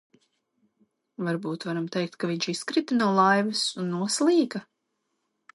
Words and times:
Varbūt 1.27 1.67
varam 1.69 1.91
teikt, 1.97 2.17
ka 2.25 2.31
viņš 2.31 2.49
izkrita 2.55 2.99
no 3.03 3.13
laivas 3.21 3.63
un 3.85 3.95
noslīka? 3.99 4.67